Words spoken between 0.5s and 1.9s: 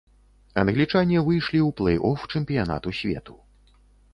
Англічане выйшлі ў